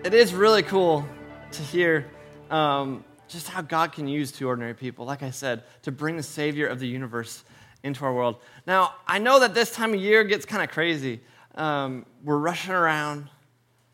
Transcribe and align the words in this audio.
It 0.03 0.15
is 0.15 0.35
really 0.35 0.65
cool 0.65 1.07
to 1.53 1.63
hear 1.63 2.11
um, 2.51 3.05
just 3.29 3.47
how 3.47 3.63
God 3.63 3.93
can 3.93 4.09
use 4.09 4.33
two 4.33 4.49
ordinary 4.49 4.75
people, 4.75 5.07
like 5.07 5.23
I 5.23 5.31
said, 5.31 5.63
to 5.83 5.93
bring 5.93 6.17
the 6.17 6.25
Savior 6.25 6.67
of 6.67 6.81
the 6.81 6.89
universe 6.89 7.45
into 7.85 8.05
our 8.05 8.13
world. 8.13 8.41
Now, 8.67 8.95
I 9.07 9.21
know 9.21 9.39
that 9.39 9.55
this 9.55 9.71
time 9.71 9.95
of 9.95 10.01
year 10.01 10.25
gets 10.25 10.45
kind 10.45 10.65
of 10.65 10.71
crazy. 10.71 11.21
Um, 11.55 12.07
we're 12.25 12.39
rushing 12.39 12.73
around. 12.73 13.29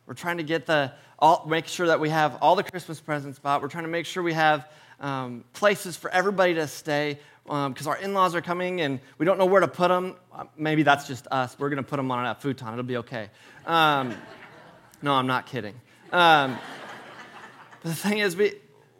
We're 0.07 0.15
trying 0.15 0.37
to 0.37 0.43
get 0.43 0.67
the, 0.67 0.93
all, 1.19 1.47
make 1.47 1.67
sure 1.67 1.87
that 1.87 2.01
we 2.01 2.11
have 2.11 2.37
all 2.43 2.57
the 2.57 2.63
Christmas 2.63 3.01
presents 3.01 3.39
bought. 3.39 3.63
We're 3.63 3.69
trying 3.69 3.85
to 3.85 3.91
make 3.91 4.07
sure 4.07 4.23
we 4.23 4.35
have 4.35 4.69
um, 5.01 5.45
places 5.53 5.97
for 5.97 6.11
everybody 6.11 6.55
to 6.55 6.67
stay 6.67 7.19
because 7.45 7.87
um, 7.87 7.89
our 7.89 7.97
in-laws 7.99 8.35
are 8.35 8.41
coming 8.41 8.81
and 8.81 9.01
we 9.19 9.27
don't 9.27 9.39
know 9.39 9.47
where 9.47 9.61
to 9.61 9.69
put 9.69 9.89
them. 9.89 10.17
Uh, 10.33 10.45
maybe 10.57 10.83
that's 10.83 11.07
just 11.07 11.27
us. 11.31 11.59
We're 11.59 11.71
to 11.71 11.83
put 11.83 11.97
them 11.97 12.11
on 12.11 12.27
a 12.27 12.35
futon. 12.35 12.73
It'll 12.73 12.83
be 12.83 12.97
okay. 12.99 13.31
Um, 13.67 14.15
no, 15.03 15.13
I'm 15.13 15.27
not 15.27 15.47
kidding. 15.47 15.75
Um, 16.13 16.59
but 17.83 17.89
the 17.91 17.95
thing 17.95 18.19
is, 18.19 18.37
we, 18.37 18.55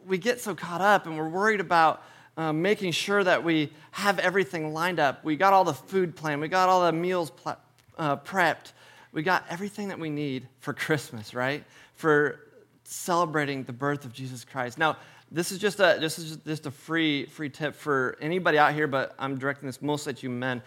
we 0.05 0.17
get 0.17 0.41
so 0.41 0.53
caught 0.53 0.81
up 0.81 1.07
and 1.07 1.17
we're 1.17 1.29
worried 1.29 1.59
about 1.59 2.03
um, 2.37 2.61
making 2.61 2.91
sure 2.91 3.23
that 3.23 3.43
we 3.43 3.71
have 3.91 4.19
everything 4.19 4.73
lined 4.73 4.99
up. 4.99 5.23
We 5.23 5.35
got 5.35 5.53
all 5.53 5.63
the 5.63 5.73
food 5.73 6.15
planned, 6.15 6.41
we 6.41 6.47
got 6.47 6.69
all 6.69 6.85
the 6.85 6.91
meals 6.91 7.31
pl- 7.31 7.57
uh, 7.97 8.17
prepped, 8.17 8.73
we 9.11 9.23
got 9.23 9.45
everything 9.49 9.87
that 9.89 9.99
we 9.99 10.09
need 10.09 10.47
for 10.59 10.73
Christmas, 10.73 11.33
right? 11.33 11.63
For 11.95 12.39
celebrating 12.83 13.63
the 13.63 13.73
birth 13.73 14.05
of 14.05 14.13
Jesus 14.13 14.43
Christ. 14.45 14.77
Now, 14.77 14.97
this 15.31 15.51
is 15.51 15.57
just 15.59 15.79
a 15.79 15.97
this 15.99 16.19
is 16.19 16.37
just 16.37 16.65
a 16.65 16.71
free 16.71 17.25
free 17.25 17.49
tip 17.49 17.75
for 17.75 18.17
anybody 18.21 18.57
out 18.57 18.73
here, 18.73 18.87
but 18.87 19.15
I'm 19.17 19.37
directing 19.37 19.67
this 19.67 19.81
mostly 19.81 20.11
at 20.11 20.23
you 20.23 20.29
men. 20.29 20.61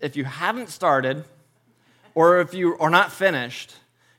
If 0.00 0.16
you 0.16 0.24
haven't 0.24 0.68
started, 0.68 1.24
or 2.14 2.40
if 2.40 2.54
you 2.54 2.76
are 2.78 2.90
not 2.90 3.12
finished, 3.12 3.74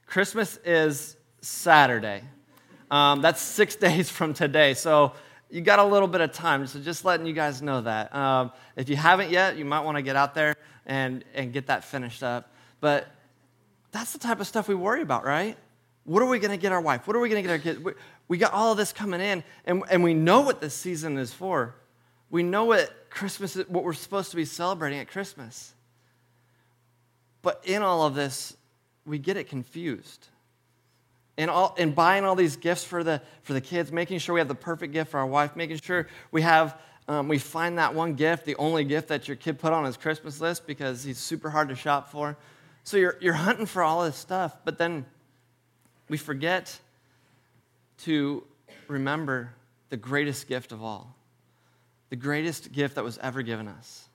Christmas 0.05 0.58
is 0.66 1.16
Saturday. 1.42 2.23
Um, 2.92 3.22
that's 3.22 3.42
six 3.42 3.75
days 3.88 4.09
from 4.09 4.33
today. 4.33 4.73
So 4.73 5.14
you 5.50 5.61
got 5.61 5.80
a 5.80 5.83
little 5.83 6.08
bit 6.08 6.22
of 6.22 6.31
time. 6.31 6.66
So 6.67 6.80
just 6.80 7.05
letting 7.05 7.25
you 7.25 7.33
guys 7.33 7.61
know 7.61 7.81
that. 7.81 8.14
Um, 8.14 8.52
if 8.75 8.89
you 8.89 8.95
haven't 8.95 9.31
yet, 9.31 9.58
you 9.58 9.66
might 9.66 9.81
want 9.81 9.97
to 9.97 10.02
get 10.02 10.16
out 10.16 10.36
there 10.36 10.55
and, 10.86 11.23
and 11.33 11.52
get 11.52 11.67
that 11.67 11.83
finished 11.83 12.23
up. 12.23 12.52
But 12.80 13.08
that's 13.92 14.14
the 14.14 14.20
type 14.20 14.39
of 14.39 14.47
stuff 14.47 14.67
we 14.67 14.75
worry 14.75 15.02
about, 15.02 15.25
right? 15.25 15.58
What 16.03 16.22
are 16.22 16.27
we 16.27 16.39
going 16.39 16.52
to 16.52 16.58
get 16.58 16.72
our 16.72 16.81
wife? 16.81 17.08
What 17.08 17.16
are 17.16 17.20
we 17.20 17.30
going 17.30 17.44
to 17.44 17.47
get 17.47 17.52
our 17.52 17.59
kids? 17.59 17.80
We, 17.80 17.94
we 18.27 18.38
got 18.38 18.53
all 18.53 18.72
of 18.72 18.77
this 18.77 18.94
coming 18.94 19.22
in, 19.22 19.44
and, 19.66 19.83
and 19.89 20.03
we 20.03 20.14
know 20.14 20.42
what 20.42 20.61
this 20.61 20.75
season 20.75 21.17
is 21.17 21.33
for. 21.33 21.75
We 22.30 22.44
know 22.44 22.66
what 22.66 23.09
Christmas, 23.09 23.55
is, 23.55 23.67
what 23.67 23.83
we're 23.83 23.94
supposed 23.94 24.30
to 24.31 24.36
be 24.36 24.45
celebrating 24.45 25.00
at 25.00 25.08
Christmas. 25.08 25.73
But 27.42 27.61
in 27.66 27.81
all 27.81 28.05
of 28.05 28.14
this, 28.14 28.55
we 29.05 29.17
get 29.17 29.38
it 29.38 29.50
confused 29.50 30.27
and, 31.40 31.50
all, 31.50 31.73
and 31.78 31.95
buying 31.95 32.26
all 32.26 32.36
these 32.36 32.58
gifts 32.58 32.84
for 32.84 33.02
the, 33.02 33.22
for 33.44 33.54
the 33.54 33.62
kids, 33.62 33.94
making 33.94 34.20
sure 34.20 34.34
we 34.34 34.42
have 34.42 34.50
the 34.50 34.56
perfect 34.56 34.92
gift 34.92 35.12
for 35.12 35.22
our 35.22 35.26
wife, 35.26 35.56
making 35.56 35.80
sure 35.80 36.06
we 36.32 36.42
have, 36.42 36.78
um, 37.08 37.30
we 37.30 37.38
find 37.38 37.78
that 37.78 37.95
one 37.95 38.16
gift, 38.16 38.45
the 38.45 38.58
only 38.58 38.84
gift 38.84 39.08
that 39.08 39.26
your 39.30 39.38
kid 39.38 39.58
put 39.58 39.72
on 39.72 39.86
his 39.86 39.95
Christmas 39.95 40.42
list 40.42 40.67
because 40.67 41.02
he's 41.02 41.17
super 41.17 41.50
hard 41.50 41.70
to 41.70 41.76
shop 41.76 42.12
for. 42.12 42.38
So 42.84 42.98
you're, 42.98 43.17
you're 43.22 43.34
hunting 43.34 43.66
for 43.66 43.84
all 43.84 44.04
this 44.04 44.17
stuff, 44.17 44.54
but 44.66 44.78
then 44.78 45.06
we 46.10 46.17
forget 46.17 46.78
to 48.00 48.44
remember 48.90 49.54
the 49.89 49.98
greatest 49.98 50.45
gift 50.45 50.73
of 50.73 50.83
all, 50.83 51.16
the 52.10 52.17
greatest 52.17 52.73
gift 52.73 52.95
that 52.95 53.04
was 53.05 53.17
ever 53.20 53.44
given 53.44 53.70
us, 53.70 54.10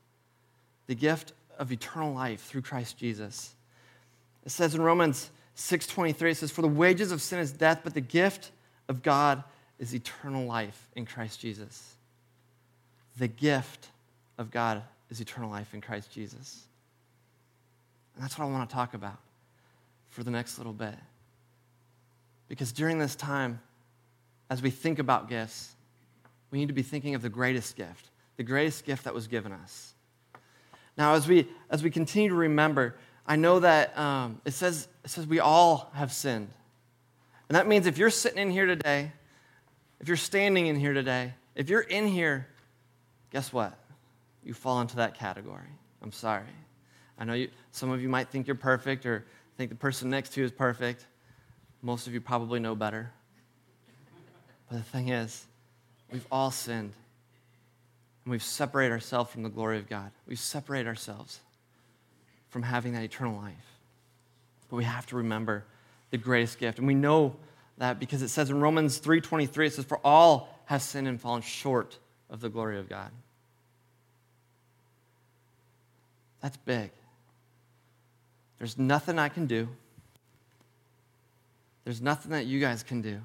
the 0.88 0.94
gift 0.94 1.32
of 1.58 1.72
eternal 1.72 2.12
life 2.12 2.44
through 2.44 2.62
Christ 2.62 2.98
Jesus. 2.98 3.54
It 4.44 4.50
says 4.50 4.74
in 4.74 4.82
Romans 4.82 5.30
6:23 5.56 6.30
it 6.30 6.36
says 6.36 6.50
for 6.50 6.62
the 6.62 6.68
wages 6.68 7.12
of 7.12 7.22
sin 7.22 7.38
is 7.38 7.52
death 7.52 7.80
but 7.84 7.94
the 7.94 8.00
gift 8.00 8.50
of 8.88 9.02
God 9.02 9.44
is 9.78 9.94
eternal 9.94 10.46
life 10.46 10.88
in 10.94 11.06
Christ 11.06 11.40
Jesus. 11.40 11.94
The 13.18 13.28
gift 13.28 13.88
of 14.38 14.50
God 14.50 14.82
is 15.10 15.20
eternal 15.20 15.50
life 15.50 15.74
in 15.74 15.80
Christ 15.80 16.12
Jesus. 16.12 16.64
And 18.14 18.22
that's 18.22 18.38
what 18.38 18.46
I 18.46 18.50
want 18.50 18.68
to 18.68 18.74
talk 18.74 18.94
about 18.94 19.18
for 20.10 20.22
the 20.22 20.30
next 20.30 20.58
little 20.58 20.72
bit. 20.72 20.94
Because 22.48 22.72
during 22.72 22.98
this 22.98 23.16
time, 23.16 23.60
as 24.50 24.62
we 24.62 24.70
think 24.70 24.98
about 24.98 25.28
gifts, 25.28 25.74
we 26.50 26.58
need 26.58 26.68
to 26.68 26.74
be 26.74 26.82
thinking 26.82 27.14
of 27.14 27.22
the 27.22 27.28
greatest 27.28 27.76
gift, 27.76 28.10
the 28.36 28.42
greatest 28.42 28.84
gift 28.84 29.04
that 29.04 29.14
was 29.14 29.26
given 29.26 29.52
us. 29.52 29.94
Now, 30.96 31.14
as 31.14 31.26
we, 31.26 31.48
as 31.70 31.82
we 31.82 31.90
continue 31.90 32.28
to 32.28 32.34
remember, 32.34 32.94
I 33.26 33.36
know 33.36 33.60
that 33.60 33.96
um, 33.98 34.40
it, 34.44 34.52
says, 34.52 34.88
it 35.02 35.10
says 35.10 35.26
we 35.26 35.40
all 35.40 35.90
have 35.94 36.12
sinned. 36.12 36.48
And 37.48 37.56
that 37.56 37.66
means 37.66 37.86
if 37.86 37.98
you're 37.98 38.10
sitting 38.10 38.38
in 38.38 38.50
here 38.50 38.66
today, 38.66 39.12
if 40.00 40.08
you're 40.08 40.16
standing 40.16 40.66
in 40.66 40.76
here 40.76 40.92
today, 40.92 41.32
if 41.54 41.70
you're 41.70 41.80
in 41.80 42.06
here, 42.06 42.46
guess 43.30 43.52
what? 43.52 43.78
You 44.42 44.52
fall 44.52 44.80
into 44.80 44.96
that 44.96 45.14
category. 45.14 45.68
I'm 46.02 46.12
sorry. 46.12 46.44
I 47.18 47.24
know 47.24 47.34
you, 47.34 47.48
some 47.70 47.90
of 47.90 48.02
you 48.02 48.08
might 48.08 48.28
think 48.28 48.46
you're 48.46 48.56
perfect 48.56 49.06
or 49.06 49.24
think 49.56 49.70
the 49.70 49.76
person 49.76 50.10
next 50.10 50.30
to 50.34 50.40
you 50.40 50.46
is 50.46 50.52
perfect. 50.52 51.06
Most 51.80 52.06
of 52.06 52.12
you 52.12 52.20
probably 52.20 52.60
know 52.60 52.74
better. 52.74 53.10
But 54.68 54.78
the 54.78 54.82
thing 54.82 55.08
is, 55.08 55.46
we've 56.10 56.26
all 56.30 56.50
sinned. 56.50 56.92
And 58.24 58.30
we've 58.30 58.42
separated 58.42 58.92
ourselves 58.92 59.30
from 59.30 59.42
the 59.42 59.50
glory 59.50 59.78
of 59.78 59.88
God. 59.88 60.10
We've 60.26 60.38
separated 60.38 60.88
ourselves 60.88 61.40
from 62.54 62.62
having 62.62 62.92
that 62.92 63.02
eternal 63.02 63.36
life. 63.36 63.80
But 64.70 64.76
we 64.76 64.84
have 64.84 65.06
to 65.06 65.16
remember 65.16 65.64
the 66.10 66.18
greatest 66.18 66.60
gift. 66.60 66.78
And 66.78 66.86
we 66.86 66.94
know 66.94 67.34
that 67.78 67.98
because 67.98 68.22
it 68.22 68.28
says 68.28 68.48
in 68.48 68.60
Romans 68.60 69.00
3:23 69.00 69.66
it 69.66 69.72
says 69.72 69.84
for 69.84 69.98
all 70.04 70.62
have 70.66 70.80
sinned 70.80 71.08
and 71.08 71.20
fallen 71.20 71.42
short 71.42 71.98
of 72.30 72.40
the 72.40 72.48
glory 72.48 72.78
of 72.78 72.88
God. 72.88 73.10
That's 76.42 76.56
big. 76.58 76.92
There's 78.58 78.78
nothing 78.78 79.18
I 79.18 79.30
can 79.30 79.46
do. 79.46 79.68
There's 81.82 82.00
nothing 82.00 82.30
that 82.30 82.46
you 82.46 82.60
guys 82.60 82.84
can 82.84 83.02
do. 83.02 83.20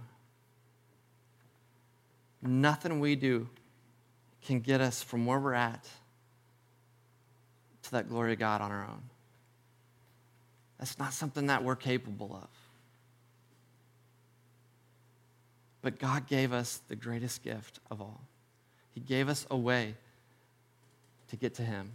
Nothing 2.41 3.00
we 3.00 3.16
do 3.16 3.47
can 4.44 4.59
get 4.59 4.81
us 4.81 5.03
from 5.03 5.28
where 5.28 5.40
we're 5.40 5.53
at 5.53 5.88
to 7.84 7.91
that 7.91 8.09
glory 8.09 8.34
of 8.34 8.40
God 8.40 8.61
on 8.61 8.72
our 8.72 8.85
own. 8.85 9.03
That's 10.79 10.97
not 10.97 11.13
something 11.13 11.47
that 11.47 11.63
we're 11.63 11.75
capable 11.75 12.34
of. 12.34 12.50
But 15.81 16.00
God 16.00 16.28
gave 16.28 16.53
us 16.53 16.81
the 16.88 16.95
greatest 16.95 17.44
gift 17.44 17.79
of 17.91 18.01
all. 18.01 18.22
He 18.94 19.01
gave 19.01 19.29
us 19.29 19.45
a 19.50 19.57
way 19.57 19.95
to 21.29 21.35
get 21.35 21.56
to 21.56 21.62
Him. 21.62 21.91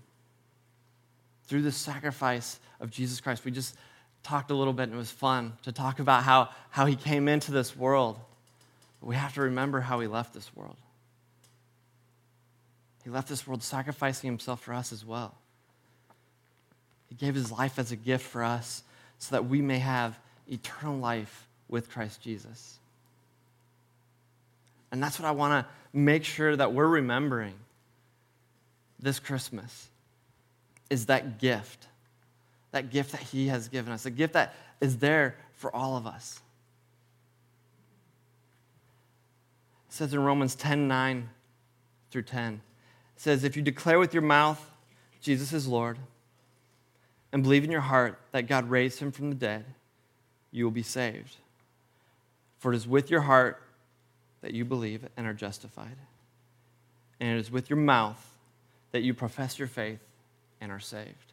Through 1.46 1.62
the 1.62 1.72
sacrifice 1.72 2.60
of 2.80 2.90
Jesus 2.90 3.20
Christ, 3.20 3.44
we 3.44 3.50
just 3.50 3.76
talked 4.22 4.50
a 4.50 4.54
little 4.54 4.72
bit 4.72 4.84
and 4.84 4.94
it 4.94 4.96
was 4.96 5.10
fun 5.10 5.54
to 5.62 5.72
talk 5.72 5.98
about 5.98 6.22
how, 6.22 6.50
how 6.70 6.86
He 6.86 6.96
came 6.96 7.28
into 7.28 7.52
this 7.52 7.76
world. 7.76 8.18
But 9.00 9.08
we 9.08 9.16
have 9.16 9.34
to 9.34 9.42
remember 9.42 9.80
how 9.80 10.00
He 10.00 10.06
left 10.06 10.32
this 10.32 10.54
world. 10.54 10.76
He 13.02 13.10
left 13.10 13.28
this 13.28 13.46
world 13.46 13.62
sacrificing 13.62 14.28
Himself 14.28 14.62
for 14.62 14.72
us 14.72 14.92
as 14.92 15.04
well. 15.04 15.34
He 17.08 17.14
gave 17.14 17.34
his 17.34 17.50
life 17.50 17.78
as 17.78 17.92
a 17.92 17.96
gift 17.96 18.26
for 18.26 18.42
us 18.42 18.82
so 19.18 19.34
that 19.36 19.46
we 19.46 19.62
may 19.62 19.78
have 19.78 20.18
eternal 20.50 20.98
life 20.98 21.46
with 21.68 21.90
Christ 21.90 22.20
Jesus. 22.20 22.78
And 24.90 25.02
that's 25.02 25.18
what 25.18 25.26
I 25.26 25.32
want 25.32 25.66
to 25.66 25.72
make 25.92 26.24
sure 26.24 26.54
that 26.56 26.72
we're 26.72 26.86
remembering 26.86 27.54
this 28.98 29.18
Christmas 29.18 29.88
is 30.90 31.06
that 31.06 31.38
gift. 31.38 31.86
That 32.72 32.90
gift 32.90 33.12
that 33.12 33.20
he 33.20 33.48
has 33.48 33.68
given 33.68 33.92
us, 33.92 34.06
a 34.06 34.10
gift 34.10 34.34
that 34.34 34.54
is 34.80 34.98
there 34.98 35.36
for 35.54 35.74
all 35.74 35.96
of 35.96 36.06
us. 36.06 36.40
It 39.88 39.94
says 39.94 40.12
in 40.12 40.20
Romans 40.20 40.54
10 40.54 40.88
9 40.88 41.28
through 42.10 42.22
10, 42.22 42.54
it 42.54 42.60
says, 43.16 43.44
If 43.44 43.56
you 43.56 43.62
declare 43.62 43.98
with 43.98 44.12
your 44.12 44.22
mouth 44.22 44.60
Jesus 45.24 45.54
is 45.54 45.66
Lord, 45.66 45.96
and 47.34 47.42
believe 47.42 47.64
in 47.64 47.70
your 47.72 47.80
heart 47.80 48.16
that 48.30 48.46
God 48.46 48.70
raised 48.70 49.00
him 49.00 49.10
from 49.10 49.28
the 49.28 49.34
dead, 49.34 49.64
you 50.52 50.62
will 50.62 50.70
be 50.70 50.84
saved. 50.84 51.34
For 52.60 52.72
it 52.72 52.76
is 52.76 52.86
with 52.86 53.10
your 53.10 53.22
heart 53.22 53.60
that 54.40 54.54
you 54.54 54.64
believe 54.64 55.06
and 55.16 55.26
are 55.26 55.34
justified, 55.34 55.96
and 57.18 57.36
it 57.36 57.40
is 57.40 57.50
with 57.50 57.68
your 57.68 57.76
mouth 57.76 58.24
that 58.92 59.02
you 59.02 59.14
profess 59.14 59.58
your 59.58 59.66
faith 59.66 59.98
and 60.60 60.70
are 60.70 60.78
saved. 60.78 61.32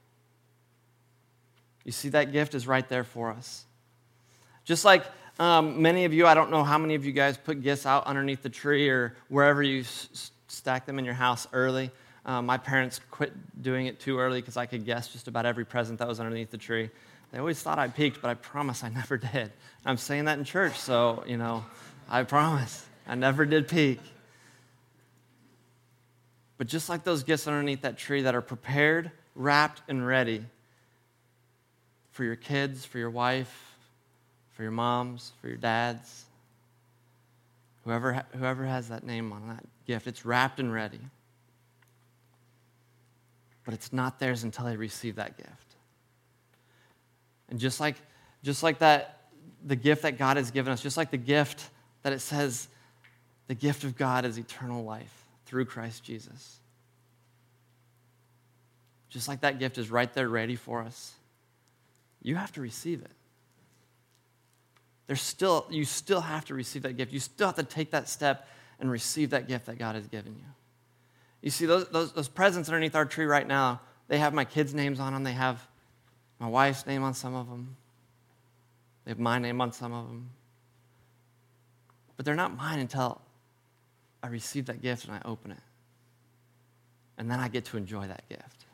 You 1.83 1.91
see, 1.91 2.09
that 2.09 2.31
gift 2.31 2.55
is 2.55 2.65
right 2.65 2.87
there 2.89 3.03
for 3.03 3.29
us. 3.29 3.65
Just 4.65 4.83
like 4.83 5.05
um, 5.37 5.83
many 5.83 6.05
of 6.05 6.13
you, 6.13 6.25
I 6.25 6.33
don't 6.33 6.49
know 6.49 6.63
how 6.63 6.79
many 6.79 6.95
of 6.95 7.05
you 7.05 7.11
guys 7.11 7.37
put 7.37 7.61
gifts 7.61 7.85
out 7.85 8.07
underneath 8.07 8.41
the 8.41 8.49
tree 8.49 8.89
or 8.89 9.15
wherever 9.29 9.61
you 9.61 9.81
s- 9.81 10.31
stack 10.47 10.87
them 10.87 10.97
in 10.97 11.05
your 11.05 11.13
house 11.13 11.47
early. 11.53 11.91
Um, 12.25 12.45
my 12.45 12.57
parents 12.57 12.99
quit 13.09 13.33
doing 13.61 13.87
it 13.87 13.99
too 13.99 14.19
early 14.19 14.41
because 14.41 14.57
I 14.57 14.65
could 14.65 14.85
guess 14.85 15.07
just 15.07 15.27
about 15.27 15.45
every 15.45 15.65
present 15.65 15.99
that 15.99 16.07
was 16.07 16.19
underneath 16.19 16.51
the 16.51 16.57
tree. 16.57 16.89
They 17.31 17.39
always 17.39 17.61
thought 17.61 17.79
I 17.79 17.87
peeked, 17.87 18.21
but 18.21 18.29
I 18.29 18.35
promise 18.35 18.83
I 18.83 18.89
never 19.01 19.17
did. 19.17 19.51
I'm 19.85 19.97
saying 19.97 20.25
that 20.25 20.37
in 20.37 20.45
church, 20.45 20.77
so, 20.77 21.23
you 21.25 21.37
know, 21.37 21.65
I 22.09 22.23
promise. 22.23 22.85
I 23.07 23.15
never 23.15 23.45
did 23.45 23.67
peek. 23.67 23.99
But 26.57 26.67
just 26.67 26.89
like 26.89 27.03
those 27.03 27.23
gifts 27.23 27.47
underneath 27.47 27.81
that 27.81 27.97
tree 27.97 28.21
that 28.21 28.35
are 28.35 28.41
prepared, 28.41 29.11
wrapped, 29.33 29.81
and 29.87 30.05
ready 30.05 30.45
for 32.11 32.23
your 32.23 32.35
kids, 32.35 32.85
for 32.85 32.99
your 32.99 33.09
wife, 33.09 33.75
for 34.51 34.61
your 34.61 34.71
moms, 34.71 35.31
for 35.41 35.47
your 35.47 35.57
dads, 35.57 36.25
whoever, 37.83 38.23
whoever 38.37 38.65
has 38.65 38.89
that 38.89 39.03
name 39.03 39.33
on 39.33 39.47
that 39.47 39.63
gift, 39.87 40.05
it's 40.05 40.23
wrapped 40.23 40.59
and 40.59 40.71
ready. 40.71 40.99
But 43.71 43.75
it's 43.75 43.93
not 43.93 44.19
theirs 44.19 44.43
until 44.43 44.65
they 44.65 44.75
receive 44.75 45.15
that 45.15 45.37
gift. 45.37 45.75
And 47.49 47.57
just 47.57 47.79
like, 47.79 47.95
just 48.43 48.63
like 48.63 48.79
that, 48.79 49.29
the 49.65 49.77
gift 49.77 50.01
that 50.01 50.17
God 50.17 50.35
has 50.35 50.51
given 50.51 50.73
us, 50.73 50.81
just 50.81 50.97
like 50.97 51.09
the 51.09 51.15
gift 51.15 51.69
that 52.03 52.11
it 52.11 52.19
says, 52.19 52.67
the 53.47 53.55
gift 53.55 53.85
of 53.85 53.95
God 53.95 54.25
is 54.25 54.37
eternal 54.37 54.83
life 54.83 55.25
through 55.45 55.63
Christ 55.63 56.03
Jesus. 56.03 56.59
Just 59.09 59.29
like 59.29 59.39
that 59.39 59.57
gift 59.57 59.77
is 59.77 59.89
right 59.89 60.13
there 60.13 60.27
ready 60.27 60.57
for 60.57 60.81
us, 60.81 61.13
you 62.21 62.35
have 62.35 62.51
to 62.51 62.61
receive 62.61 63.01
it. 63.01 63.11
There's 65.07 65.21
still, 65.21 65.65
you 65.69 65.85
still 65.85 66.19
have 66.19 66.43
to 66.47 66.53
receive 66.55 66.81
that 66.81 66.97
gift. 66.97 67.13
You 67.13 67.21
still 67.21 67.47
have 67.47 67.55
to 67.55 67.63
take 67.63 67.91
that 67.91 68.09
step 68.09 68.49
and 68.81 68.91
receive 68.91 69.29
that 69.29 69.47
gift 69.47 69.67
that 69.67 69.79
God 69.79 69.95
has 69.95 70.07
given 70.07 70.35
you. 70.35 70.43
You 71.41 71.49
see, 71.49 71.65
those, 71.65 71.87
those, 71.89 72.11
those 72.13 72.27
presents 72.27 72.69
underneath 72.69 72.95
our 72.95 73.05
tree 73.05 73.25
right 73.25 73.47
now, 73.47 73.81
they 74.07 74.19
have 74.19 74.33
my 74.33 74.45
kids' 74.45 74.73
names 74.73 74.99
on 74.99 75.13
them, 75.13 75.23
they 75.23 75.31
have 75.33 75.67
my 76.39 76.47
wife's 76.47 76.85
name 76.85 77.03
on 77.03 77.13
some 77.13 77.33
of 77.33 77.49
them, 77.49 77.75
they 79.05 79.11
have 79.11 79.19
my 79.19 79.39
name 79.39 79.59
on 79.61 79.71
some 79.71 79.93
of 79.93 80.07
them. 80.07 80.29
But 82.15 82.25
they're 82.25 82.35
not 82.35 82.55
mine 82.55 82.79
until 82.79 83.21
I 84.21 84.27
receive 84.27 84.67
that 84.67 84.81
gift 84.81 85.05
and 85.05 85.15
I 85.15 85.21
open 85.25 85.51
it. 85.51 85.57
And 87.17 87.29
then 87.29 87.39
I 87.39 87.47
get 87.47 87.65
to 87.65 87.77
enjoy 87.77 88.07
that 88.07 88.27
gift. 88.29 88.65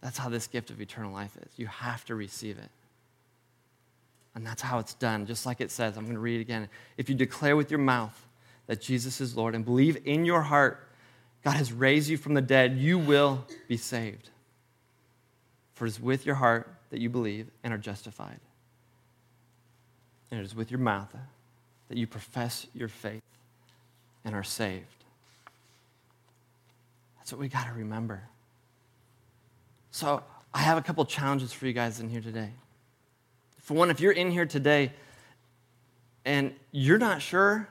That's 0.00 0.16
how 0.16 0.28
this 0.28 0.46
gift 0.46 0.70
of 0.70 0.80
eternal 0.80 1.12
life 1.12 1.36
is. 1.36 1.50
You 1.56 1.66
have 1.66 2.04
to 2.06 2.14
receive 2.14 2.56
it. 2.58 2.70
And 4.34 4.46
that's 4.46 4.62
how 4.62 4.78
it's 4.78 4.94
done, 4.94 5.26
just 5.26 5.44
like 5.44 5.60
it 5.60 5.70
says. 5.70 5.96
I'm 5.96 6.04
going 6.04 6.14
to 6.14 6.20
read 6.20 6.38
it 6.38 6.42
again. 6.42 6.68
If 6.96 7.08
you 7.08 7.14
declare 7.14 7.56
with 7.56 7.70
your 7.70 7.80
mouth 7.80 8.27
that 8.68 8.80
Jesus 8.80 9.20
is 9.20 9.36
Lord 9.36 9.56
and 9.56 9.64
believe 9.64 9.98
in 10.04 10.24
your 10.24 10.42
heart 10.42 10.88
God 11.44 11.56
has 11.56 11.72
raised 11.72 12.08
you 12.08 12.16
from 12.16 12.34
the 12.34 12.42
dead, 12.42 12.76
you 12.76 12.98
will 12.98 13.44
be 13.68 13.76
saved. 13.76 14.30
For 15.74 15.86
it 15.86 15.88
is 15.88 16.00
with 16.00 16.26
your 16.26 16.34
heart 16.34 16.70
that 16.90 17.00
you 17.00 17.08
believe 17.08 17.48
and 17.62 17.72
are 17.72 17.78
justified. 17.78 18.40
And 20.30 20.40
it 20.40 20.42
is 20.42 20.54
with 20.54 20.70
your 20.70 20.80
mouth 20.80 21.14
that 21.88 21.96
you 21.96 22.06
profess 22.06 22.66
your 22.74 22.88
faith 22.88 23.22
and 24.24 24.34
are 24.34 24.42
saved. 24.42 24.84
That's 27.16 27.32
what 27.32 27.40
we 27.40 27.48
got 27.48 27.66
to 27.66 27.72
remember. 27.72 28.22
So, 29.90 30.22
I 30.52 30.60
have 30.60 30.78
a 30.78 30.82
couple 30.82 31.04
challenges 31.04 31.52
for 31.52 31.66
you 31.66 31.72
guys 31.72 32.00
in 32.00 32.08
here 32.08 32.20
today. 32.20 32.50
For 33.60 33.74
one, 33.74 33.90
if 33.90 34.00
you're 34.00 34.12
in 34.12 34.30
here 34.30 34.46
today 34.46 34.92
and 36.24 36.54
you're 36.72 36.98
not 36.98 37.22
sure 37.22 37.68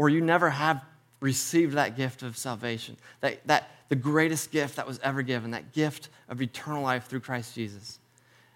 or 0.00 0.08
you 0.08 0.22
never 0.22 0.48
have 0.48 0.82
received 1.20 1.74
that 1.74 1.94
gift 1.94 2.22
of 2.22 2.34
salvation, 2.34 2.96
that, 3.20 3.46
that 3.46 3.68
the 3.90 3.94
greatest 3.94 4.50
gift 4.50 4.76
that 4.76 4.86
was 4.86 4.98
ever 5.02 5.20
given, 5.20 5.50
that 5.50 5.74
gift 5.74 6.08
of 6.30 6.40
eternal 6.40 6.82
life 6.82 7.04
through 7.04 7.20
Christ 7.20 7.54
Jesus. 7.54 7.98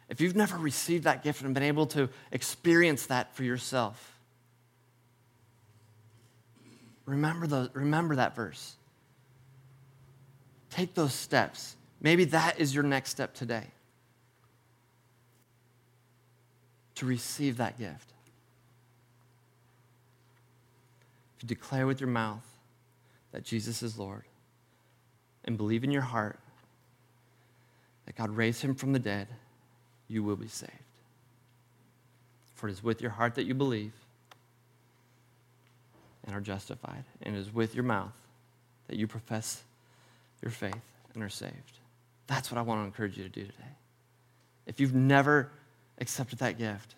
If 0.08 0.22
you've 0.22 0.34
never 0.34 0.56
received 0.56 1.04
that 1.04 1.22
gift 1.22 1.42
and 1.42 1.52
been 1.52 1.62
able 1.62 1.84
to 1.88 2.08
experience 2.32 3.04
that 3.08 3.34
for 3.36 3.44
yourself, 3.44 4.18
remember, 7.04 7.46
those, 7.46 7.68
remember 7.74 8.16
that 8.16 8.34
verse. 8.34 8.76
Take 10.70 10.94
those 10.94 11.12
steps. 11.12 11.76
Maybe 12.00 12.24
that 12.24 12.58
is 12.58 12.74
your 12.74 12.84
next 12.84 13.10
step 13.10 13.34
today 13.34 13.66
to 16.94 17.04
receive 17.04 17.58
that 17.58 17.78
gift. 17.78 18.13
You 21.44 21.48
declare 21.48 21.86
with 21.86 22.00
your 22.00 22.08
mouth 22.08 22.42
that 23.32 23.44
Jesus 23.44 23.82
is 23.82 23.98
Lord 23.98 24.22
and 25.44 25.58
believe 25.58 25.84
in 25.84 25.90
your 25.90 26.00
heart 26.00 26.40
that 28.06 28.16
God 28.16 28.30
raised 28.30 28.62
him 28.62 28.74
from 28.74 28.94
the 28.94 28.98
dead, 28.98 29.28
you 30.08 30.22
will 30.22 30.36
be 30.36 30.48
saved. 30.48 30.72
For 32.54 32.70
it 32.70 32.72
is 32.72 32.82
with 32.82 33.02
your 33.02 33.10
heart 33.10 33.34
that 33.34 33.44
you 33.44 33.52
believe 33.52 33.92
and 36.26 36.34
are 36.34 36.40
justified, 36.40 37.04
and 37.22 37.36
it 37.36 37.38
is 37.38 37.52
with 37.52 37.74
your 37.74 37.84
mouth 37.84 38.14
that 38.88 38.96
you 38.96 39.06
profess 39.06 39.62
your 40.40 40.50
faith 40.50 40.80
and 41.12 41.22
are 41.22 41.28
saved. 41.28 41.78
That's 42.26 42.50
what 42.50 42.56
I 42.56 42.62
want 42.62 42.80
to 42.80 42.86
encourage 42.86 43.18
you 43.18 43.24
to 43.24 43.28
do 43.28 43.42
today. 43.42 43.74
If 44.64 44.80
you've 44.80 44.94
never 44.94 45.50
accepted 45.98 46.38
that 46.38 46.56
gift, 46.56 46.94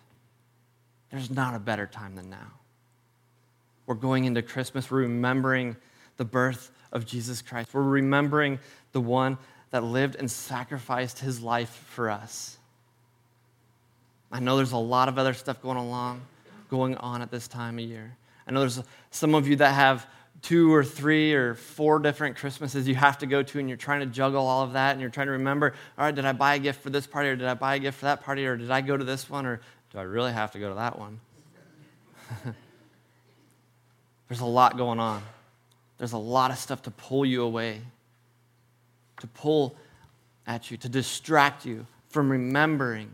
there's 1.11 1.29
not 1.29 1.53
a 1.53 1.59
better 1.59 1.85
time 1.85 2.15
than 2.15 2.29
now. 2.29 2.53
We're 3.87 3.95
going 3.95 4.25
into 4.25 4.43
Christmas, 4.43 4.91
we're 4.91 4.99
remembering 4.99 5.75
the 6.17 6.25
birth 6.25 6.71
of 6.91 7.05
Jesus 7.05 7.41
Christ. 7.41 7.73
We're 7.73 7.81
remembering 7.81 8.59
the 8.91 9.01
one 9.01 9.37
that 9.71 9.83
lived 9.83 10.15
and 10.15 10.29
sacrificed 10.29 11.19
his 11.19 11.41
life 11.41 11.69
for 11.89 12.09
us. 12.09 12.57
I 14.31 14.39
know 14.39 14.57
there's 14.57 14.73
a 14.73 14.77
lot 14.77 15.07
of 15.09 15.17
other 15.17 15.33
stuff 15.33 15.61
going 15.61 15.77
along, 15.77 16.21
going 16.69 16.95
on 16.97 17.21
at 17.21 17.31
this 17.31 17.47
time 17.47 17.79
of 17.79 17.85
year. 17.85 18.15
I 18.45 18.51
know 18.51 18.59
there's 18.59 18.81
some 19.11 19.35
of 19.35 19.47
you 19.47 19.55
that 19.57 19.73
have 19.73 20.05
two 20.41 20.73
or 20.73 20.83
three 20.83 21.33
or 21.33 21.55
four 21.55 21.99
different 21.99 22.35
Christmases 22.35 22.87
you 22.87 22.95
have 22.95 23.17
to 23.19 23.25
go 23.25 23.41
to, 23.41 23.59
and 23.59 23.67
you're 23.67 23.77
trying 23.77 24.01
to 24.01 24.05
juggle 24.05 24.45
all 24.45 24.63
of 24.63 24.73
that, 24.73 24.91
and 24.91 25.01
you're 25.01 25.09
trying 25.09 25.27
to 25.27 25.33
remember, 25.33 25.73
all 25.97 26.05
right, 26.05 26.13
did 26.13 26.25
I 26.25 26.33
buy 26.33 26.55
a 26.55 26.59
gift 26.59 26.81
for 26.81 26.89
this 26.89 27.07
party, 27.07 27.29
or 27.29 27.35
did 27.35 27.47
I 27.47 27.53
buy 27.53 27.75
a 27.75 27.79
gift 27.79 27.99
for 27.99 28.05
that 28.05 28.21
party, 28.21 28.45
or 28.45 28.55
did 28.57 28.69
I 28.69 28.81
go 28.81 28.95
to 28.97 29.03
this 29.03 29.29
one, 29.29 29.45
or 29.45 29.61
do 29.91 29.97
I 29.97 30.03
really 30.03 30.33
have 30.33 30.51
to 30.51 30.59
go 30.59 30.69
to 30.69 30.75
that 30.75 30.99
one? 30.99 31.19
There's 34.27 34.41
a 34.41 34.45
lot 34.45 34.77
going 34.77 34.99
on. 34.99 35.23
There's 35.97 36.13
a 36.13 36.17
lot 36.17 36.51
of 36.51 36.57
stuff 36.57 36.81
to 36.83 36.91
pull 36.91 37.25
you 37.25 37.43
away, 37.43 37.81
to 39.21 39.27
pull 39.27 39.75
at 40.45 40.69
you, 40.69 40.77
to 40.77 40.89
distract 40.89 41.65
you 41.65 41.85
from 42.09 42.31
remembering 42.31 43.09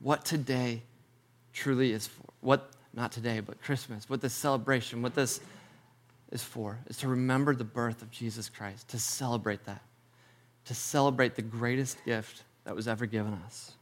what 0.00 0.24
today 0.24 0.82
truly 1.52 1.92
is 1.92 2.06
for. 2.06 2.24
What, 2.40 2.70
not 2.92 3.12
today, 3.12 3.40
but 3.40 3.62
Christmas, 3.62 4.08
what 4.08 4.20
this 4.20 4.34
celebration, 4.34 5.00
what 5.00 5.14
this 5.14 5.40
is 6.30 6.42
for, 6.42 6.78
is 6.88 6.98
to 6.98 7.08
remember 7.08 7.54
the 7.54 7.64
birth 7.64 8.02
of 8.02 8.10
Jesus 8.10 8.48
Christ, 8.48 8.88
to 8.88 8.98
celebrate 8.98 9.64
that, 9.64 9.82
to 10.66 10.74
celebrate 10.74 11.36
the 11.36 11.42
greatest 11.42 12.04
gift 12.04 12.42
that 12.64 12.74
was 12.74 12.88
ever 12.88 13.06
given 13.06 13.32
us. 13.46 13.72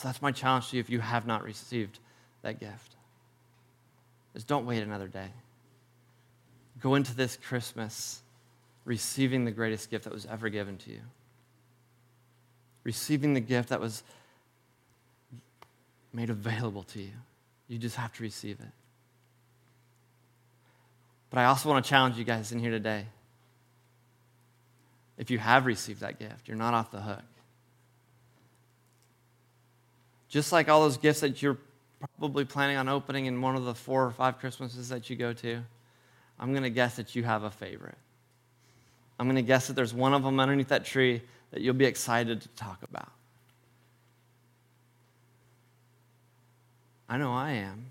So 0.00 0.08
that's 0.08 0.22
my 0.22 0.32
challenge 0.32 0.70
to 0.70 0.76
you 0.76 0.80
if 0.80 0.88
you 0.88 1.00
have 1.00 1.26
not 1.26 1.44
received 1.44 1.98
that 2.40 2.58
gift. 2.58 2.96
Is 4.34 4.44
don't 4.44 4.64
wait 4.64 4.82
another 4.82 5.08
day. 5.08 5.28
Go 6.80 6.94
into 6.94 7.14
this 7.14 7.36
Christmas 7.36 8.22
receiving 8.86 9.44
the 9.44 9.50
greatest 9.50 9.90
gift 9.90 10.04
that 10.04 10.12
was 10.14 10.24
ever 10.24 10.48
given 10.48 10.78
to 10.78 10.90
you. 10.90 11.02
Receiving 12.82 13.34
the 13.34 13.40
gift 13.40 13.68
that 13.68 13.78
was 13.78 14.02
made 16.14 16.30
available 16.30 16.84
to 16.84 17.02
you. 17.02 17.12
You 17.68 17.76
just 17.76 17.96
have 17.96 18.14
to 18.14 18.22
receive 18.22 18.58
it. 18.58 18.72
But 21.28 21.40
I 21.40 21.44
also 21.44 21.68
want 21.68 21.84
to 21.84 21.88
challenge 21.90 22.16
you 22.16 22.24
guys 22.24 22.52
in 22.52 22.58
here 22.58 22.70
today. 22.70 23.04
If 25.18 25.30
you 25.30 25.38
have 25.38 25.66
received 25.66 26.00
that 26.00 26.18
gift, 26.18 26.48
you're 26.48 26.56
not 26.56 26.72
off 26.72 26.90
the 26.90 27.02
hook. 27.02 27.20
Just 30.30 30.52
like 30.52 30.68
all 30.68 30.80
those 30.80 30.96
gifts 30.96 31.20
that 31.20 31.42
you're 31.42 31.58
probably 32.18 32.44
planning 32.44 32.76
on 32.76 32.88
opening 32.88 33.26
in 33.26 33.42
one 33.42 33.56
of 33.56 33.64
the 33.64 33.74
four 33.74 34.06
or 34.06 34.12
five 34.12 34.38
Christmases 34.38 34.88
that 34.88 35.10
you 35.10 35.16
go 35.16 35.32
to, 35.34 35.60
I'm 36.38 36.52
going 36.52 36.62
to 36.62 36.70
guess 36.70 36.96
that 36.96 37.14
you 37.14 37.24
have 37.24 37.42
a 37.42 37.50
favorite. 37.50 37.98
I'm 39.18 39.26
going 39.26 39.36
to 39.36 39.42
guess 39.42 39.66
that 39.66 39.74
there's 39.74 39.92
one 39.92 40.14
of 40.14 40.22
them 40.22 40.40
underneath 40.40 40.68
that 40.68 40.86
tree 40.86 41.20
that 41.50 41.60
you'll 41.60 41.74
be 41.74 41.84
excited 41.84 42.40
to 42.40 42.48
talk 42.50 42.82
about. 42.88 43.10
I 47.08 47.18
know 47.18 47.32
I 47.32 47.50
am. 47.50 47.90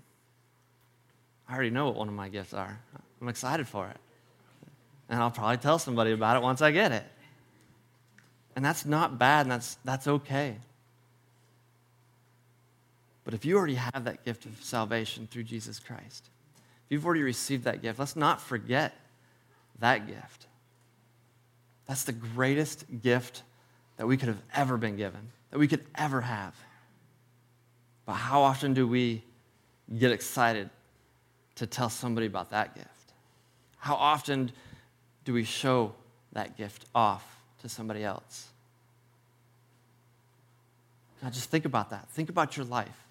I 1.46 1.54
already 1.54 1.70
know 1.70 1.86
what 1.86 1.96
one 1.96 2.08
of 2.08 2.14
my 2.14 2.30
gifts 2.30 2.54
are. 2.54 2.80
I'm 3.20 3.28
excited 3.28 3.68
for 3.68 3.86
it. 3.86 3.98
And 5.10 5.20
I'll 5.20 5.30
probably 5.30 5.58
tell 5.58 5.78
somebody 5.78 6.12
about 6.12 6.36
it 6.36 6.42
once 6.42 6.62
I 6.62 6.70
get 6.70 6.90
it. 6.90 7.04
And 8.56 8.64
that's 8.64 8.86
not 8.86 9.18
bad, 9.18 9.42
and 9.42 9.52
that's, 9.52 9.76
that's 9.84 10.08
okay. 10.08 10.56
But 13.30 13.36
if 13.36 13.44
you 13.44 13.56
already 13.56 13.76
have 13.76 14.02
that 14.06 14.24
gift 14.24 14.44
of 14.44 14.60
salvation 14.60 15.28
through 15.30 15.44
Jesus 15.44 15.78
Christ, 15.78 16.28
if 16.56 16.90
you've 16.90 17.06
already 17.06 17.22
received 17.22 17.62
that 17.62 17.80
gift, 17.80 18.00
let's 18.00 18.16
not 18.16 18.40
forget 18.40 18.92
that 19.78 20.08
gift. 20.08 20.48
That's 21.86 22.02
the 22.02 22.10
greatest 22.10 22.86
gift 23.04 23.44
that 23.98 24.08
we 24.08 24.16
could 24.16 24.26
have 24.26 24.42
ever 24.52 24.76
been 24.76 24.96
given, 24.96 25.20
that 25.52 25.60
we 25.60 25.68
could 25.68 25.86
ever 25.94 26.22
have. 26.22 26.56
But 28.04 28.14
how 28.14 28.42
often 28.42 28.74
do 28.74 28.88
we 28.88 29.22
get 29.96 30.10
excited 30.10 30.68
to 31.54 31.68
tell 31.68 31.88
somebody 31.88 32.26
about 32.26 32.50
that 32.50 32.74
gift? 32.74 33.12
How 33.76 33.94
often 33.94 34.50
do 35.24 35.32
we 35.32 35.44
show 35.44 35.94
that 36.32 36.56
gift 36.56 36.84
off 36.96 37.24
to 37.62 37.68
somebody 37.68 38.02
else? 38.02 38.48
Now, 41.22 41.30
just 41.30 41.48
think 41.48 41.64
about 41.64 41.90
that. 41.90 42.08
Think 42.08 42.28
about 42.28 42.56
your 42.56 42.66
life. 42.66 43.06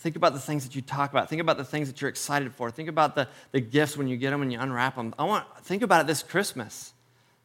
Think 0.00 0.16
about 0.16 0.32
the 0.32 0.40
things 0.40 0.64
that 0.64 0.74
you 0.74 0.80
talk 0.80 1.10
about. 1.10 1.28
Think 1.28 1.42
about 1.42 1.58
the 1.58 1.64
things 1.64 1.88
that 1.88 2.00
you're 2.00 2.08
excited 2.08 2.54
for. 2.54 2.70
Think 2.70 2.88
about 2.88 3.14
the, 3.14 3.28
the 3.52 3.60
gifts 3.60 3.98
when 3.98 4.08
you 4.08 4.16
get 4.16 4.30
them 4.30 4.40
and 4.40 4.50
you 4.50 4.58
unwrap 4.58 4.96
them. 4.96 5.14
I 5.18 5.24
want 5.24 5.44
think 5.62 5.82
about 5.82 6.00
it 6.00 6.06
this 6.06 6.22
Christmas. 6.22 6.94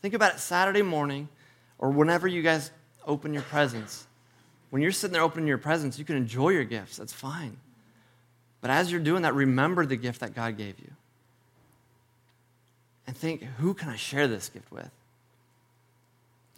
Think 0.01 0.13
about 0.13 0.35
it 0.35 0.39
Saturday 0.39 0.81
morning 0.81 1.27
or 1.79 1.91
whenever 1.91 2.29
you 2.29 2.41
guys 2.41 2.71
open 3.05 3.33
your 3.33 3.43
presents. 3.43 4.07
When 4.69 4.81
you're 4.81 4.93
sitting 4.93 5.11
there 5.11 5.21
opening 5.21 5.47
your 5.47 5.57
presents, 5.57 5.99
you 5.99 6.05
can 6.05 6.15
enjoy 6.15 6.49
your 6.49 6.63
gifts. 6.63 6.95
That's 6.95 7.11
fine. 7.11 7.57
But 8.61 8.69
as 8.69 8.89
you're 8.89 9.01
doing 9.01 9.23
that, 9.23 9.33
remember 9.33 9.85
the 9.85 9.97
gift 9.97 10.21
that 10.21 10.33
God 10.33 10.57
gave 10.57 10.79
you. 10.79 10.91
And 13.05 13.17
think, 13.17 13.43
who 13.43 13.73
can 13.73 13.89
I 13.89 13.97
share 13.97 14.29
this 14.29 14.47
gift 14.47 14.71
with? 14.71 14.89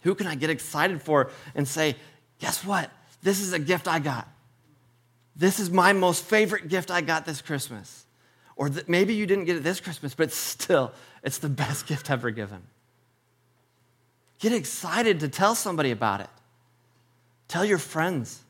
Who 0.03 0.13
can 0.13 0.27
I 0.27 0.35
get 0.35 0.51
excited 0.51 1.01
for 1.01 1.31
and 1.55 1.67
say, 1.67 1.95
guess 2.37 2.63
what? 2.63 2.91
This 3.23 3.39
is 3.39 3.51
a 3.51 3.59
gift 3.59 3.87
I 3.87 3.97
got. 3.97 4.27
This 5.37 5.59
is 5.59 5.69
my 5.69 5.93
most 5.93 6.25
favorite 6.25 6.67
gift 6.67 6.89
I 6.89 7.01
got 7.01 7.25
this 7.25 7.41
Christmas. 7.41 8.05
Or 8.55 8.69
th- 8.69 8.87
maybe 8.87 9.13
you 9.13 9.27
didn't 9.27 9.45
get 9.45 9.55
it 9.55 9.63
this 9.63 9.79
Christmas, 9.79 10.15
but 10.15 10.31
still, 10.31 10.91
it's 11.23 11.37
the 11.37 11.49
best 11.49 11.85
gift 11.87 12.09
ever 12.09 12.31
given. 12.31 12.63
Get 14.39 14.51
excited 14.51 15.19
to 15.19 15.29
tell 15.29 15.53
somebody 15.53 15.91
about 15.91 16.21
it. 16.21 16.29
Tell 17.47 17.63
your 17.63 17.77
friends. 17.77 18.41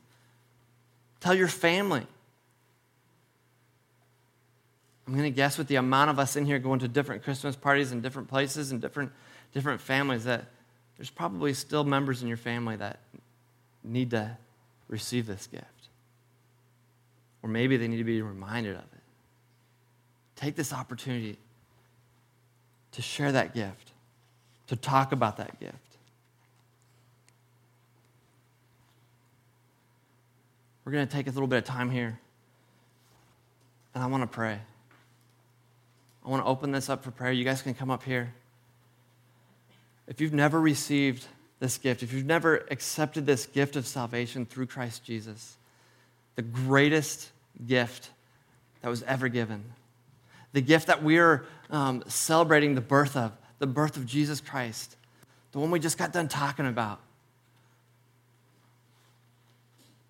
Tell 1.20 1.34
your 1.34 1.48
family. 1.48 2.06
I'm 5.06 5.14
going 5.14 5.24
to 5.24 5.30
guess 5.30 5.56
with 5.56 5.68
the 5.68 5.76
amount 5.76 6.10
of 6.10 6.18
us 6.18 6.36
in 6.36 6.44
here 6.44 6.58
going 6.58 6.80
to 6.80 6.88
different 6.88 7.22
Christmas 7.22 7.56
parties 7.56 7.92
in 7.92 8.00
different 8.00 8.28
places 8.28 8.72
and 8.72 8.80
different, 8.80 9.12
different 9.52 9.80
families 9.80 10.24
that 10.24 10.46
there's 10.96 11.10
probably 11.10 11.54
still 11.54 11.84
members 11.84 12.22
in 12.22 12.28
your 12.28 12.36
family 12.36 12.76
that 12.76 12.98
need 13.84 14.10
to 14.10 14.36
receive 14.88 15.26
this 15.26 15.46
gift. 15.46 15.77
Or 17.42 17.48
maybe 17.48 17.76
they 17.76 17.88
need 17.88 17.98
to 17.98 18.04
be 18.04 18.20
reminded 18.22 18.74
of 18.74 18.82
it. 18.82 19.02
Take 20.36 20.56
this 20.56 20.72
opportunity 20.72 21.38
to 22.92 23.02
share 23.02 23.32
that 23.32 23.54
gift, 23.54 23.92
to 24.68 24.76
talk 24.76 25.12
about 25.12 25.36
that 25.36 25.58
gift. 25.60 25.76
We're 30.84 30.92
going 30.92 31.06
to 31.06 31.12
take 31.12 31.26
a 31.26 31.30
little 31.30 31.46
bit 31.46 31.58
of 31.58 31.64
time 31.64 31.90
here, 31.90 32.18
and 33.94 34.02
I 34.02 34.06
want 34.06 34.22
to 34.22 34.26
pray. 34.26 34.58
I 36.24 36.30
want 36.30 36.42
to 36.42 36.48
open 36.48 36.72
this 36.72 36.88
up 36.88 37.04
for 37.04 37.10
prayer. 37.10 37.30
You 37.30 37.44
guys 37.44 37.62
can 37.62 37.74
come 37.74 37.90
up 37.90 38.02
here. 38.02 38.32
If 40.06 40.20
you've 40.20 40.32
never 40.32 40.60
received 40.60 41.26
this 41.60 41.76
gift, 41.76 42.02
if 42.02 42.12
you've 42.12 42.24
never 42.24 42.66
accepted 42.70 43.26
this 43.26 43.46
gift 43.46 43.76
of 43.76 43.86
salvation 43.86 44.46
through 44.46 44.66
Christ 44.66 45.04
Jesus, 45.04 45.56
the 46.38 46.42
greatest 46.42 47.32
gift 47.66 48.10
that 48.80 48.88
was 48.88 49.02
ever 49.02 49.26
given, 49.26 49.64
the 50.52 50.60
gift 50.60 50.86
that 50.86 51.02
we're 51.02 51.44
um, 51.68 52.04
celebrating 52.06 52.76
the 52.76 52.80
birth 52.80 53.16
of, 53.16 53.32
the 53.58 53.66
birth 53.66 53.96
of 53.96 54.06
Jesus 54.06 54.40
Christ, 54.40 54.96
the 55.50 55.58
one 55.58 55.72
we 55.72 55.80
just 55.80 55.98
got 55.98 56.12
done 56.12 56.28
talking 56.28 56.64
about. 56.64 57.00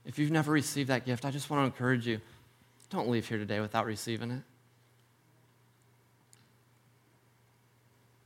If 0.04 0.18
you've 0.18 0.30
never 0.30 0.52
received 0.52 0.90
that 0.90 1.06
gift, 1.06 1.25
I 1.25 1.30
just 1.30 1.49
want 1.49 1.62
to 1.62 1.64
encourage 1.64 2.06
you 2.06 2.20
don't 2.90 3.08
leave 3.08 3.26
here 3.26 3.38
today 3.38 3.61
without 3.61 3.87
receiving 3.87 4.30
it. 4.30 4.42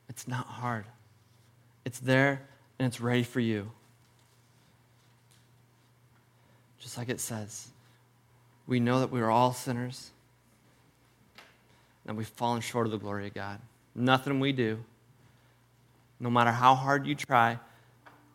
It's 0.09 0.26
not 0.26 0.47
hard, 0.47 0.87
it's 1.85 2.00
there 2.00 2.42
and 2.80 2.88
it's 2.88 3.00
ready 3.00 3.23
for 3.23 3.38
you. 3.38 3.71
Just 6.80 6.99
like 6.99 7.09
it 7.09 7.21
says, 7.21 7.68
we 8.72 8.80
know 8.80 9.00
that 9.00 9.10
we 9.10 9.20
are 9.20 9.30
all 9.30 9.52
sinners 9.52 10.12
and 12.06 12.16
we've 12.16 12.26
fallen 12.26 12.62
short 12.62 12.86
of 12.86 12.90
the 12.90 12.96
glory 12.96 13.26
of 13.26 13.34
God. 13.34 13.60
Nothing 13.94 14.40
we 14.40 14.52
do, 14.52 14.82
no 16.18 16.30
matter 16.30 16.52
how 16.52 16.74
hard 16.74 17.06
you 17.06 17.14
try, 17.14 17.58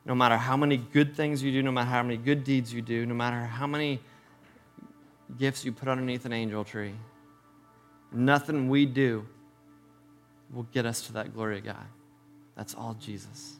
no 0.06 0.14
matter 0.14 0.38
how 0.38 0.56
many 0.56 0.78
good 0.78 1.16
things 1.16 1.42
you 1.42 1.52
do, 1.52 1.64
no 1.64 1.72
matter 1.72 1.90
how 1.90 2.04
many 2.04 2.18
good 2.18 2.44
deeds 2.44 2.72
you 2.72 2.84
do, 2.84 3.04
no 3.08 3.16
matter 3.16 3.46
how 3.46 3.66
many 3.66 4.00
gifts 5.40 5.66
you 5.66 5.72
put 5.72 5.88
underneath 5.88 6.24
an 6.26 6.34
angel 6.34 6.64
tree, 6.64 6.94
nothing 8.12 8.70
we 8.70 8.86
do 8.86 9.26
will 10.54 10.68
get 10.72 10.86
us 10.86 11.02
to 11.08 11.14
that 11.14 11.34
glory 11.34 11.58
of 11.58 11.66
God. 11.66 11.88
That's 12.56 12.76
all 12.76 12.96
Jesus. 13.02 13.56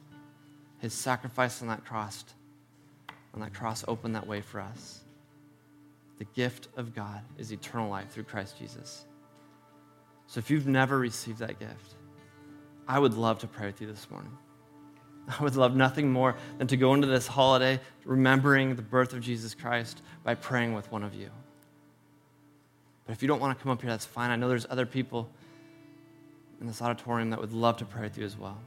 His 0.78 0.94
sacrifice 0.94 1.60
on 1.60 1.66
that 1.66 1.84
cross, 1.84 2.24
on 3.34 3.40
that 3.40 3.52
cross 3.52 3.84
opened 3.88 4.14
that 4.14 4.28
way 4.28 4.42
for 4.42 4.60
us. 4.60 5.00
The 6.18 6.24
gift 6.24 6.68
of 6.76 6.94
God 6.94 7.22
is 7.38 7.52
eternal 7.52 7.88
life 7.88 8.10
through 8.10 8.24
Christ 8.24 8.58
Jesus. 8.58 9.04
So 10.26 10.38
if 10.38 10.50
you've 10.50 10.66
never 10.66 10.98
received 10.98 11.38
that 11.38 11.58
gift, 11.58 11.94
I 12.86 12.98
would 12.98 13.14
love 13.14 13.38
to 13.40 13.46
pray 13.46 13.66
with 13.66 13.80
you 13.80 13.86
this 13.86 14.10
morning. 14.10 14.36
I 15.38 15.42
would 15.42 15.56
love 15.56 15.76
nothing 15.76 16.10
more 16.10 16.36
than 16.58 16.66
to 16.68 16.76
go 16.76 16.94
into 16.94 17.06
this 17.06 17.26
holiday 17.26 17.80
remembering 18.04 18.74
the 18.76 18.82
birth 18.82 19.12
of 19.12 19.20
Jesus 19.20 19.54
Christ 19.54 20.02
by 20.24 20.34
praying 20.34 20.74
with 20.74 20.90
one 20.90 21.02
of 21.02 21.14
you. 21.14 21.30
But 23.06 23.12
if 23.12 23.22
you 23.22 23.28
don't 23.28 23.40
want 23.40 23.56
to 23.56 23.62
come 23.62 23.72
up 23.72 23.80
here, 23.80 23.90
that's 23.90 24.04
fine. 24.04 24.30
I 24.30 24.36
know 24.36 24.48
there's 24.48 24.66
other 24.68 24.86
people 24.86 25.30
in 26.60 26.66
this 26.66 26.82
auditorium 26.82 27.30
that 27.30 27.40
would 27.40 27.52
love 27.52 27.76
to 27.78 27.84
pray 27.84 28.02
with 28.02 28.18
you 28.18 28.24
as 28.24 28.36
well. 28.36 28.58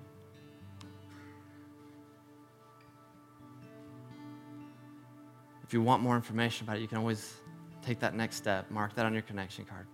If 5.63 5.73
you 5.73 5.81
want 5.81 6.01
more 6.01 6.15
information 6.15 6.65
about 6.65 6.77
it, 6.77 6.81
you 6.81 6.87
can 6.87 6.97
always 6.97 7.33
take 7.81 7.99
that 7.99 8.15
next 8.15 8.37
step, 8.37 8.69
mark 8.69 8.95
that 8.95 9.05
on 9.05 9.13
your 9.13 9.21
connection 9.23 9.65
card, 9.65 9.87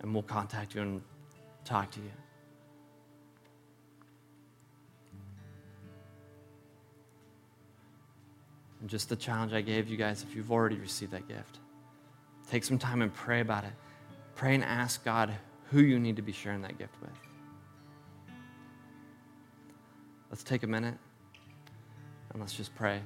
and 0.00 0.12
we'll 0.12 0.22
contact 0.22 0.74
you 0.74 0.82
and 0.82 1.02
talk 1.64 1.90
to 1.92 2.00
you. 2.00 2.10
And 8.80 8.88
just 8.88 9.08
the 9.08 9.16
challenge 9.16 9.52
I 9.52 9.60
gave 9.60 9.88
you 9.88 9.96
guys 9.96 10.22
if 10.22 10.34
you've 10.34 10.50
already 10.50 10.76
received 10.76 11.12
that 11.12 11.28
gift, 11.28 11.58
take 12.50 12.64
some 12.64 12.78
time 12.78 13.02
and 13.02 13.12
pray 13.12 13.40
about 13.40 13.64
it. 13.64 13.72
Pray 14.34 14.54
and 14.54 14.64
ask 14.64 15.04
God 15.04 15.34
who 15.70 15.80
you 15.80 15.98
need 15.98 16.16
to 16.16 16.22
be 16.22 16.32
sharing 16.32 16.62
that 16.62 16.78
gift 16.78 16.94
with. 17.02 17.10
Let's 20.30 20.42
take 20.42 20.62
a 20.62 20.66
minute 20.66 20.96
and 22.32 22.40
let's 22.40 22.54
just 22.54 22.74
pray. 22.74 23.00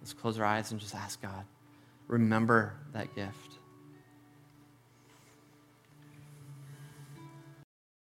Let's 0.00 0.12
close 0.12 0.38
our 0.38 0.44
eyes 0.44 0.72
and 0.72 0.80
just 0.80 0.94
ask 0.94 1.22
God. 1.22 1.44
Remember 2.12 2.74
that 2.92 3.14
gift. 3.14 3.56